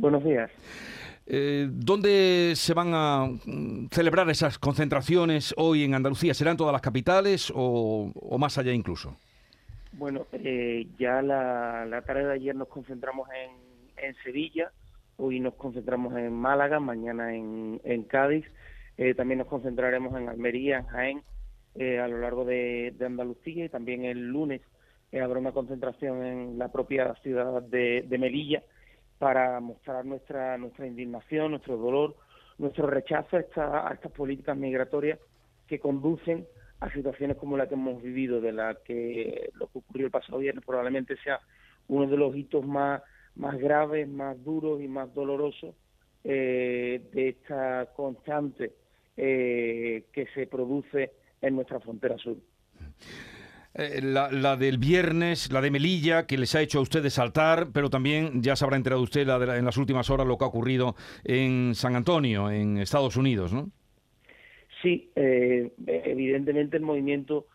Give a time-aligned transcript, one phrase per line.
[0.00, 0.50] Buenos días.
[1.26, 6.32] Eh, ¿Dónde se van a mm, celebrar esas concentraciones hoy en Andalucía?
[6.32, 9.14] ¿Serán todas las capitales o, más allá incluso?
[9.92, 13.28] Bueno, eh, ya la, tarde de ayer nos concentramos
[13.98, 14.72] en, Sevilla,
[15.18, 18.46] hoy nos concentramos en Málaga, mañana en, Cádiz,
[18.96, 21.22] eh, también nos concentraremos en Almería, en Jaén,
[22.02, 24.62] a lo largo de, Andalucía y también el lunes
[25.12, 28.62] habrá una concentración en la propia ciudad de Melilla
[29.20, 32.16] para mostrar nuestra, nuestra indignación, nuestro dolor,
[32.56, 35.18] nuestro rechazo a, estas políticas migratorias
[35.66, 36.46] que conducen
[36.80, 40.38] a situaciones como la que hemos vivido, de la que lo que ocurrió el pasado
[40.38, 41.38] viernes probablemente sea
[41.88, 43.02] uno de los hitos más,
[43.34, 45.74] más graves, más duros y más dolorosos
[46.24, 48.72] eh, de esta constante
[49.18, 51.12] eh, que se produce
[51.42, 52.38] en nuestra frontera sur.
[53.74, 57.88] Eh, la, del viernes, la de Melilla, que les ha hecho a ustedes saltar, pero
[57.88, 61.74] también ya se habrá enterado usted en las últimas horas lo que ha ocurrido en
[61.76, 63.70] San Antonio, en Estados Unidos, ¿no?
[64.82, 67.46] Sí, eh, evidentemente el movimiento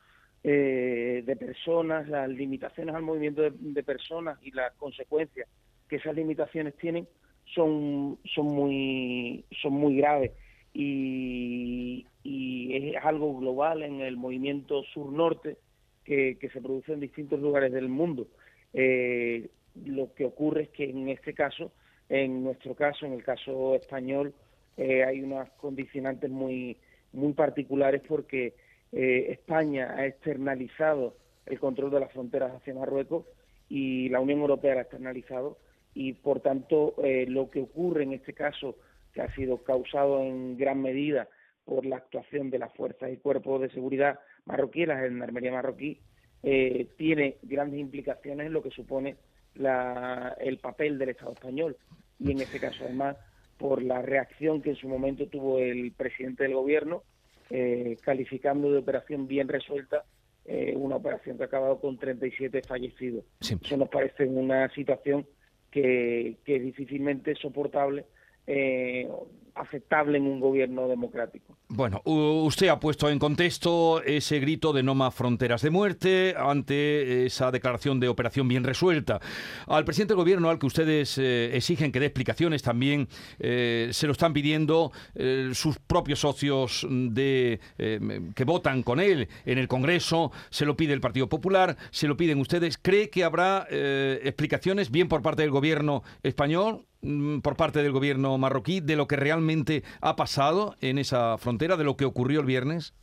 [0.44, 5.50] eh, de personas, las limitaciones al movimiento de, personas y las consecuencias
[5.90, 7.08] que esas limitaciones tienen
[7.54, 10.32] son, son, muy, son muy graves
[10.74, 15.58] y es algo global en el movimiento sur-norte
[16.06, 18.28] que, se produce en distintos lugares del mundo.
[18.74, 19.50] Eh,
[19.84, 21.72] lo que ocurre es que en este caso,
[22.08, 24.34] en nuestro caso, en el caso español,
[24.78, 26.78] eh, hay unas condicionantes muy,
[27.12, 28.54] muy particulares porque
[28.92, 33.26] eh, España ha externalizado el control de las fronteras hacia Marruecos
[33.68, 35.58] y la Unión Europea la ha externalizado
[35.94, 36.96] y por tanto
[37.28, 38.76] lo que ocurre en este caso
[39.14, 41.30] que ha sido causado en gran medida
[41.64, 46.00] por la actuación de las fuerzas y cuerpos de seguridad marroquí, la gendarmería marroquí,
[46.44, 49.16] eh, tiene grandes implicaciones en lo que supone
[49.56, 51.78] el papel del Estado español.
[52.20, 53.18] Y en este caso, además,
[53.58, 57.04] por la reacción que en su momento tuvo el presidente del gobierno,
[57.50, 60.04] eh, calificando de operación bien resuelta
[60.46, 63.26] eh, una operación que ha acabado con 37 fallecidos.
[63.40, 65.26] Eso nos parece una situación
[65.72, 68.06] que, que es difícilmente soportable
[68.48, 69.08] eh,
[69.56, 71.58] aceptable en un gobierno democrático.
[71.70, 77.26] Bueno, usted ha puesto en contexto ese grito de no más fronteras de muerte ante
[77.26, 79.20] esa declaración de operación bien resuelta.
[79.68, 83.08] Al presidente del gobierno, al que ustedes eh, exigen que dé explicaciones, también
[83.40, 89.58] eh, se lo están pidiendo eh, sus propios socios de que votan con él en
[89.58, 92.78] el Congreso, se lo pide el Partido Popular, se lo piden ustedes.
[92.78, 96.86] ¿Cree que habrá explicaciones bien por parte del gobierno español?
[97.06, 101.78] Mm, por parte del gobierno marroquí de lo que realmente ha pasado en esa frontera,
[101.78, 102.96] de lo que ocurrió el viernes?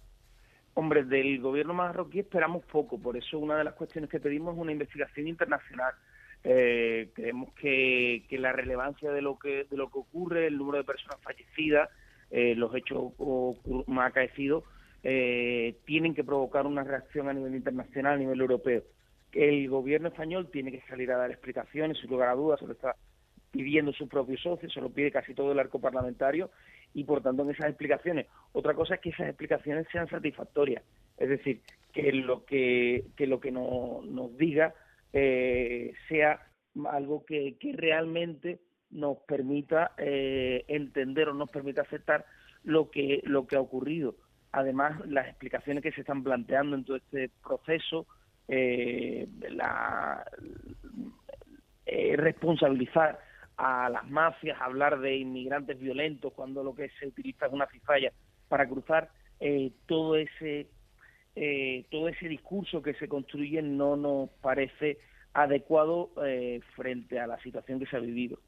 [0.75, 4.61] Hombre, del gobierno marroquí esperamos poco, por eso una de las cuestiones que pedimos es
[4.61, 5.95] una investigación internacional.
[6.43, 10.85] Eh, creemos que, la relevancia de lo que de lo que ocurre, el número de
[10.85, 11.89] personas fallecidas,
[12.33, 13.13] eh, los hechos
[13.87, 14.65] más acaecidos,
[15.05, 18.83] eh, tienen que provocar una reacción a nivel internacional, a nivel europeo.
[19.31, 22.97] El gobierno español tiene que salir a dar explicaciones, sin lugar a dudas, sobre esta
[23.53, 26.51] pidiendo sus propios socios, se lo pide casi todo el arco parlamentario
[26.95, 28.27] y por tanto en esas explicaciones.
[28.53, 30.83] Otra cosa es que esas explicaciones sean satisfactorias,
[31.19, 31.61] es decir,
[31.93, 34.75] que lo que, que lo que nos diga
[35.13, 36.41] eh, sea
[36.91, 38.61] algo que, que, realmente
[38.91, 42.25] nos permita eh, entender o nos permita aceptar
[42.65, 44.17] lo que, lo que ha ocurrido.
[44.53, 48.07] Además, las explicaciones que se están planteando en todo este proceso,
[48.49, 50.25] eh, la,
[52.17, 53.19] responsabilizar
[53.57, 58.13] a las mafias, hablar de inmigrantes violentos cuando lo que se utiliza es una cizalla
[58.49, 60.69] para cruzar, eh, todo ese
[61.35, 64.99] eh, todo ese discurso que se construye no nos parece
[65.35, 68.39] adecuado eh, frente a la situación que se ha vivido.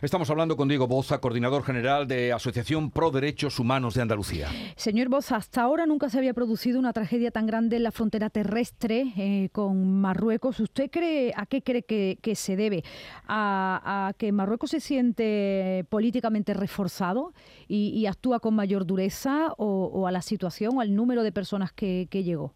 [0.00, 4.48] Estamos hablando con Diego Boza, coordinador general de Asociación Pro Derechos Humanos de Andalucía.
[4.76, 8.30] Señor Boza, hasta ahora nunca se había producido una tragedia tan grande en la frontera
[8.30, 10.60] terrestre eh, con Marruecos.
[10.60, 12.82] ¿Usted cree a qué cree que, se debe?
[13.26, 17.34] ¿A, que Marruecos se siente políticamente reforzado
[17.66, 22.06] y, actúa con mayor dureza o, a la situación o al número de personas que,
[22.10, 22.54] llegó?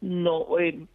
[0.00, 0.86] No, eh,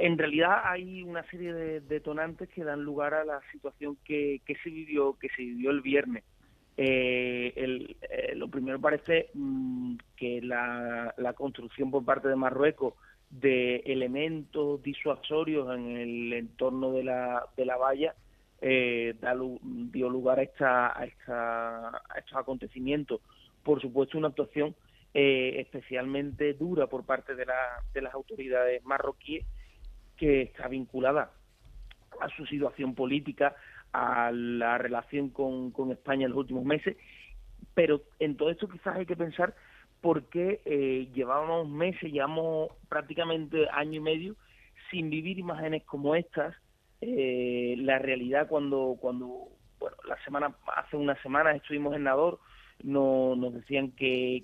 [0.00, 4.70] en realidad hay una serie de detonantes que dan lugar a la situación que, se
[4.70, 6.24] vivió que se vivió el viernes.
[6.76, 12.94] Eh, eh, lo primero parece mm, que la, construcción por parte de Marruecos
[13.28, 18.14] de elementos disuasorios en el entorno de la, de la valla
[18.62, 19.14] eh,
[19.92, 23.20] dio lugar a, esta, a, esta, a estos acontecimientos.
[23.62, 24.74] Por supuesto, una actuación
[25.12, 29.44] especialmente dura por parte de, la, de las autoridades marroquíes
[30.20, 31.30] que está vinculada
[32.20, 33.56] a su situación política,
[33.90, 36.98] a la relación con, con España en los últimos meses,
[37.72, 39.54] pero en todo esto quizás hay que pensar
[40.02, 44.36] por qué eh, llevábamos meses, llevamos prácticamente año y medio
[44.90, 46.54] sin vivir imágenes como estas.
[47.00, 52.40] Eh, la realidad cuando, cuando bueno, la semana, hace unas semanas estuvimos en Nador,
[52.82, 54.42] no, nos decían que,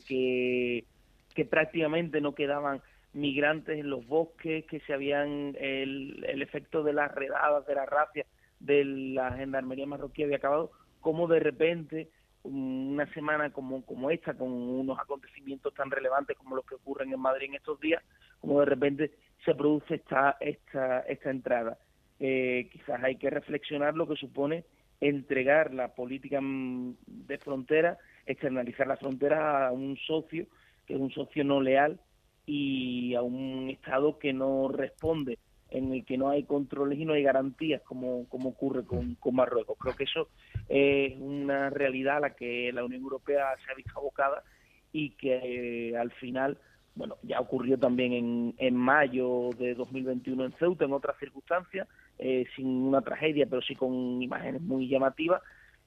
[1.34, 2.80] que prácticamente no quedaban
[3.16, 7.86] migrantes en los bosques, que se habían el, el efecto de las redadas, de la
[7.86, 8.26] racia
[8.60, 10.70] de la gendarmería marroquí había acabado,
[11.00, 12.10] como de repente
[12.42, 17.20] una semana como, como esta, con unos acontecimientos tan relevantes como los que ocurren en
[17.20, 18.02] Madrid en estos días,
[18.40, 19.10] como de repente
[19.44, 21.78] se produce esta, esta, esta entrada.
[22.20, 24.64] Eh, quizás hay que reflexionar lo que supone
[25.00, 30.46] entregar la política mm, de frontera, externalizar la frontera a un socio
[30.86, 31.98] que es un socio no leal
[32.46, 35.38] y a un Estado que no responde,
[35.68, 39.34] en el que no hay controles y no hay garantías como, como ocurre con, con
[39.34, 39.76] Marruecos.
[39.78, 40.28] Creo que eso
[40.68, 44.44] es una realidad a la que la Unión Europea se ha visto abocada
[44.92, 46.56] y que eh, al final,
[46.94, 51.88] bueno, ya ocurrió también en, en mayo de 2021 en Ceuta, en otras circunstancias,
[52.18, 55.42] eh, sin una tragedia, pero sí con imágenes muy llamativas.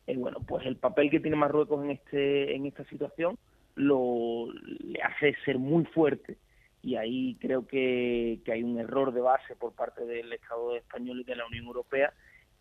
[0.07, 3.37] Eh, bueno, pues el papel que tiene Marruecos en, este, en esta situación
[3.75, 6.37] lo le hace ser muy fuerte
[6.81, 11.21] y ahí creo que, que hay un error de base por parte del Estado español
[11.21, 12.13] y de la Unión Europea,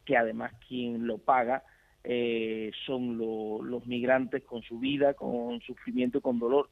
[0.04, 1.62] que además quien lo paga
[2.04, 6.68] eh, son los migrantes con su vida, con sufrimiento y con dolor.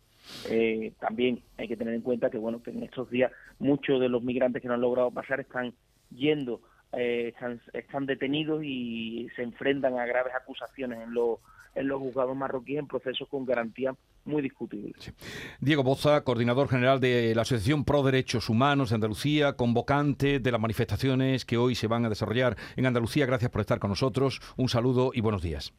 [0.48, 4.08] Eh, también hay que tener en cuenta que bueno que en estos días muchos de
[4.08, 5.72] los migrantes que no han logrado pasar están
[6.10, 11.38] yendo, eh, están, están detenidos y se enfrentan a graves acusaciones en los
[11.75, 13.94] en los juzgados marroquíes en procesos con garantía
[14.26, 15.12] muy discutibles.
[15.61, 20.61] Diego Boza, coordinador general de la Asociación Pro Derechos Humanos de Andalucía, convocante de las
[20.61, 23.26] manifestaciones que hoy se van a desarrollar en Andalucía.
[23.26, 24.40] Gracias por estar con nosotros.
[24.56, 25.73] Un saludo y buenos días.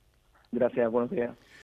[0.52, 1.32] Gracias, buenos días.